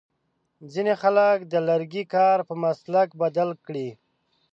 ځینې 0.71 0.93
خلک 1.01 1.37
د 1.51 1.53
لرګي 1.67 2.03
کار 2.15 2.37
په 2.47 2.53
مسلک 2.63 3.09
بدل 3.21 3.49
کړی. 3.65 3.89